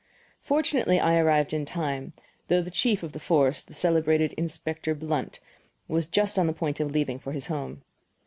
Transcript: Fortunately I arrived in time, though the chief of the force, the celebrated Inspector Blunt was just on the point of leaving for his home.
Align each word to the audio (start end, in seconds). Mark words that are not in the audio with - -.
Fortunately 0.41 0.99
I 0.99 1.15
arrived 1.19 1.53
in 1.53 1.63
time, 1.63 2.13
though 2.47 2.63
the 2.63 2.71
chief 2.71 3.03
of 3.03 3.11
the 3.11 3.19
force, 3.19 3.61
the 3.61 3.75
celebrated 3.75 4.33
Inspector 4.33 4.91
Blunt 4.95 5.39
was 5.87 6.07
just 6.07 6.39
on 6.39 6.47
the 6.47 6.53
point 6.53 6.79
of 6.79 6.89
leaving 6.89 7.19
for 7.19 7.33
his 7.33 7.45
home. 7.53 7.83